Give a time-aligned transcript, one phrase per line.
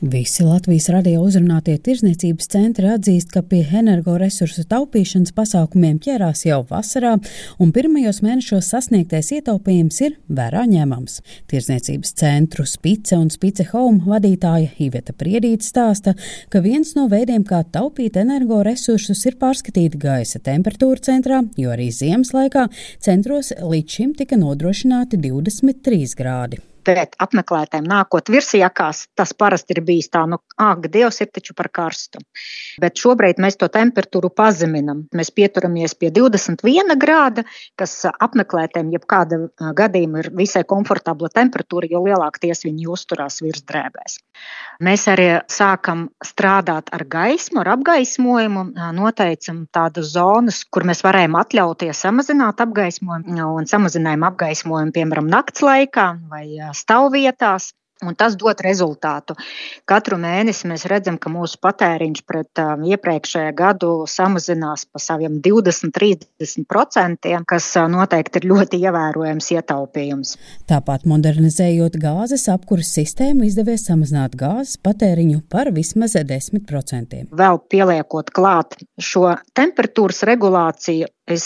[0.00, 7.16] Visi Latvijas radio uzrunātie tirzniecības centri atzīst, ka pie energoresursu taupīšanas pasākumiem ķērās jau vasarā,
[7.58, 11.18] un pirmajos mēnešos sasniegtais ietaupījums ir vērā ņemams.
[11.50, 16.14] Tirzniecības centru Spice un Spice Home vadītāja Iveta Priedīte stāsta,
[16.46, 22.30] ka viens no veidiem, kā taupīt energoresursus, ir pārskatīt gaisa temperatūru centrā, jo arī ziemas
[22.38, 22.68] laikā
[23.02, 30.08] centros līdz šim tika nodrošināti 23 grādi pret apmeklētājiem nākot virsjakās, tas parasti ir bijis
[30.14, 32.22] tā, nu, ak, Dievs ir taču par karstu.
[32.80, 35.04] Bet šobrīd mēs to temperatūru pazeminam.
[35.16, 37.44] Mēs pieturamies pie 21 grāda,
[37.78, 39.40] kas apmeklētājiem jebkāda
[39.76, 44.20] gadījuma ir visai komfortabla temperatūra, jo lielāk ties viņi uzturās virs drēbēs.
[44.84, 48.62] Mēs arī sākam strādāt ar gaismu, ar apgaismojumu,
[48.94, 56.06] noteicam tādas zonas, kur mēs varējām atļauties samazināt apgaismojumu un samazinājām apgaismojumu, piemēram, nakts laikā
[56.30, 56.44] vai
[56.78, 57.72] stāvvietās.
[58.06, 59.34] Un tas dod rezultātu.
[59.88, 67.32] Katru mēnesi mēs redzam, ka mūsu patēriņš pret um, iepriekšējā gadu samazinās pa saviem 20-30%,
[67.50, 70.36] kas uh, noteikti ir ļoti ievērojams ietaupījums.
[70.70, 77.26] Tāpat modernizējot gāzes apkuras sistēmu, izdevies samazināt gāzes patēriņu par vismaz 10%.
[77.34, 81.44] Vēl pieliekot klāt šo temperatūras regulāciju, Es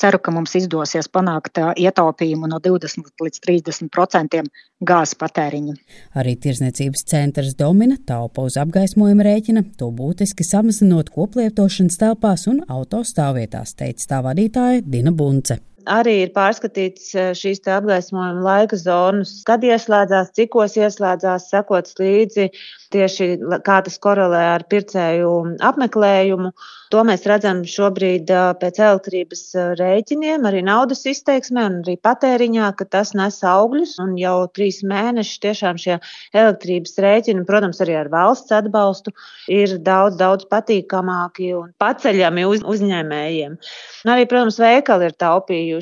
[0.00, 4.48] ceru, ka mums izdosies panākt ietaupījumu no 20 līdz 30 procentiem
[4.80, 5.76] gāzes patēriņa.
[6.16, 13.76] Arī tirzniecības centrs Domina taupa uz apgaismojuma rēķina, to būtiski samazinot koplietošanas telpās un autostāvvietās,
[13.76, 15.60] teica tā vadītāja Dina Bunce
[15.90, 22.50] arī ir pārskatīts šīs apgaismojuma laika zonas, kad ieslēdzās, cikos ieslēdzās, sekots līdzi
[22.92, 23.28] tieši
[23.64, 25.32] kā tas korelē ar pircēju
[25.64, 26.52] apmeklējumu.
[26.92, 29.42] To mēs redzam šobrīd pēc elektrības
[29.76, 33.98] rēķiniem, arī naudas izteiksmē un arī patēriņā, ka tas nes augļus.
[34.00, 35.98] Un jau trīs mēnešus tiešām šie
[36.32, 39.12] elektrības rēķini, protams, arī ar valsts atbalstu,
[39.52, 43.58] ir daudz, daudz patīkamāki un paceļami uz, uzņēmējiem.
[44.06, 45.77] Un arī, protams, veikali ir taupījuši,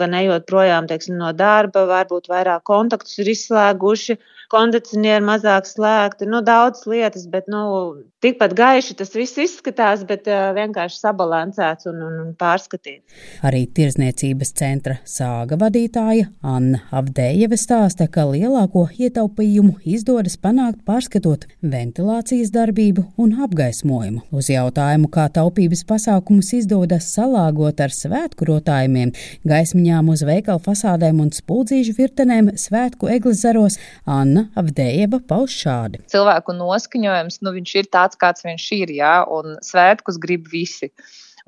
[0.00, 4.18] gan ejot projām teiksim, no darba, varbūt vairāk kontaktus ir izslēguši
[4.52, 7.60] kondicionieri mazāk slēgti, nu, daudz lietas, bet nu,
[8.24, 13.04] tikpat gaiši tas viss izskatās, bet uh, vienkārši sabalansēts un, un, un pārskatīts.
[13.46, 22.52] Arī tirzniecības centra sāga vadītāja Anna Avdējeva stāsta, ka lielāko ietaupījumu izdodas panākt pārskatot ventilācijas
[22.54, 24.24] darbību un apgaismojumu.
[24.32, 29.12] Uz jautājumu, kā taupības pasākumus izdodas salāgot ar svētku rotājumiem,
[29.48, 36.02] gaismiņām uz veikalu fasādēm un spuldzīšu virtenēm svētku eglis zaros, Anna Avdējeva pauž šādi.
[36.08, 40.92] Cilvēku noskaņojums, nu viņš ir tāds, kāds viņš ir, jā, un svētkus grib visi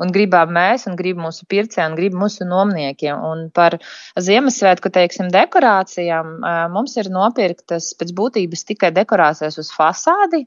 [0.01, 3.21] un gribam mēs, un grib mūsu pircēji, un grib mūsu nomniekiem.
[3.31, 3.77] Un par
[4.21, 6.33] Ziemassvētku, teiksim, dekorācijām
[6.75, 10.45] mums ir nopirktas pēc būtības tikai dekorācijas uz fasādi,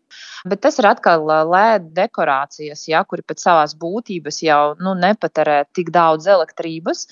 [0.49, 5.93] bet tas ir atkal LED dekorācijas, ja, kuri pēc savās būtības jau nu, nepatērē tik
[5.93, 7.07] daudz elektrības.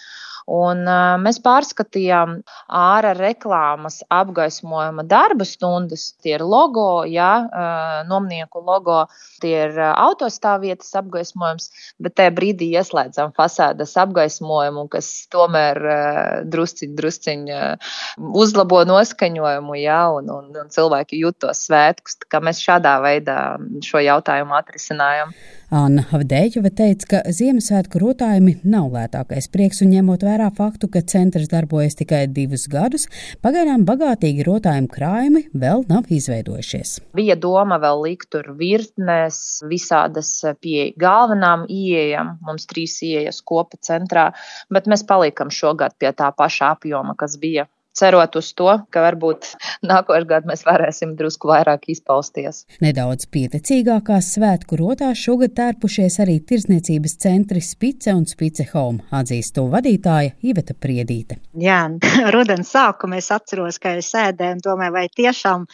[0.51, 2.39] Un, uh, mēs pārskatījām
[2.75, 6.09] ārā reklāmas apgaismojuma darba stundas.
[6.19, 9.05] Tie ir logo, jā, uh, nomnieku logo,
[9.43, 11.69] tie ir uh, autostāvvietas apgaismojums,
[12.03, 16.19] bet tajā brīdī ieslēdzam fasādes apgaismojumu, kas tomēr uh,
[16.51, 17.95] drusciņ, drusciņ uh,
[18.43, 22.19] uzlabo noskaņojumu, jā, un, un, un cilvēki jūt to svētkus.
[22.41, 23.39] Mēs šādā veidā
[23.85, 25.31] šo jautājumu atrisinājām.
[25.71, 31.49] Anna Havdēģeva teica, ka Ziemassvētku rotājumi nav lētākais prieks un ņemot vērā faktu, ka centrs
[31.51, 33.07] darbojas tikai divus gadus,
[33.45, 36.95] pagaidām bagātīgi rotājumu krājumi vēl nav izveidojušies.
[37.17, 40.31] Bija doma vēl likt tur virknes, visādas
[40.63, 44.31] pie galvenām ieejām, mums trīs ieejas kopa centrā,
[44.73, 49.51] bet mēs palikam šogad pie tā paša apjoma, kas bija cerot uz to, ka varbūt
[49.91, 52.65] nākošais gads mēs varēsim drusku vairāk izpausties.
[52.83, 59.67] Nedaudz pieticīgākās svētku rotās šogad tērpušies arī tirzniecības centri Spice un Spice Home, atzīst to
[59.71, 61.41] vadītāja Iveta Priedīte.
[61.59, 61.83] Jā,
[62.35, 65.67] rudens sākumā es atceros, ka es sēdēju un domāju, vai tiešām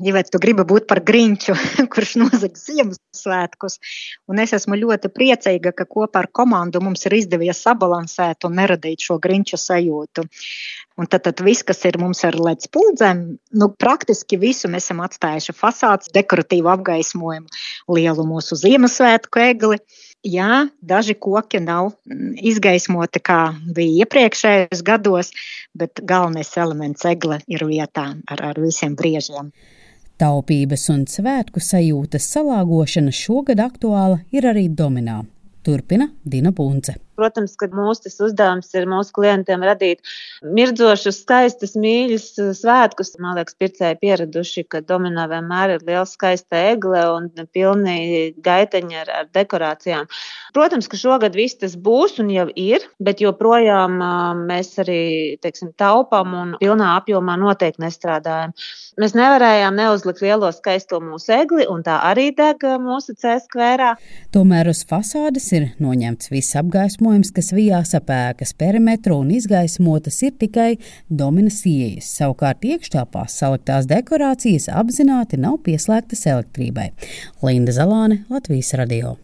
[0.00, 1.54] ja tu gribi būt par grinču,
[1.92, 3.78] kurš nozags Ziemassvētkus.
[4.30, 9.04] Un es esmu ļoti priecīga, ka kopā ar komandu mums ir izdevies sabalansēt un neradīt
[9.04, 10.24] šo grinču sajūtu.
[11.00, 13.22] Un tad, tad viss, kas ir mums ar ledus puldzēm,
[13.56, 17.48] nu, praktiski visu mēs esam atstājuši fasādes, dekoratīvu apgaismojumu,
[17.96, 19.80] lielu mūsu Ziemassvētku egli.
[20.22, 21.94] Jā, daži koki nav
[22.38, 23.40] izgaismoti, kā
[23.74, 25.32] bija iepriekšējos gados,
[25.74, 29.50] bet galvenais elements egle ir vietā ar, ar visiem briežiem.
[30.22, 35.16] Taupības un svētku sajūtas salāgošana šogad aktuāla ir arī Dominā.
[35.66, 36.94] Turpina Dina Bunce.
[37.18, 40.00] Protams, ka mūsu uzdevums ir mūsu klientiem radīt
[40.42, 43.12] mirdzošas, skaistas, mīļas svētkus.
[43.22, 49.12] Man liekas, pircēji pieraduši, ka dominā vienmēr ir liela skaista egle un pilni gaiteņi ar,
[49.20, 50.08] ar dekorācijām.
[50.56, 54.00] Protams, ka šogad viss tas būs un jau ir, bet joprojām
[54.48, 55.02] mēs arī
[55.44, 58.56] teiksim, taupām un pilnā apjomā noteikti nestrādājam.
[59.00, 63.94] Mēs nevarējām neuzlikt lielo skaisto mūsu egli, un tā arī deg mūsu cēskvērā.
[64.32, 67.01] Tomēr uz fasādes ir noņemts viss apgaismojums,
[67.34, 70.76] kas vijās ap ēkas perimetru un izgaismotas ir tikai
[71.08, 72.12] dominas ieejas.
[72.18, 76.92] Savukārt iekštelpās saliktās dekorācijas apzināti nav pieslēgtas elektrībai.
[77.42, 79.16] Linda Zalāne, Latvijas radio.